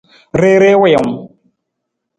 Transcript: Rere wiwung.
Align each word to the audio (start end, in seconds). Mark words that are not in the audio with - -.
Rere 0.39 0.69
wiwung. 0.81 1.11